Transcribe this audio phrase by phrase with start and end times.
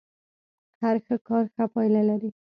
[0.81, 2.29] هر ښه کار ښه پايله لري.